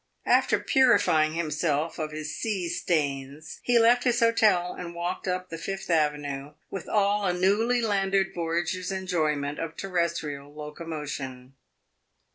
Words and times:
After 0.25 0.57
purifying 0.59 1.33
himself 1.35 1.99
of 1.99 2.11
his 2.11 2.35
sea 2.35 2.67
stains, 2.69 3.59
he 3.61 3.77
left 3.77 4.03
his 4.03 4.19
hotel 4.19 4.73
and 4.73 4.95
walked 4.95 5.27
up 5.27 5.49
the 5.49 5.59
Fifth 5.59 5.91
Avenue 5.91 6.53
with 6.71 6.89
all 6.89 7.23
a 7.27 7.33
newly 7.33 7.81
landed 7.83 8.33
voyager's 8.33 8.91
enjoyment 8.91 9.59
of 9.59 9.77
terrestrial 9.77 10.51
locomotion. 10.51 11.53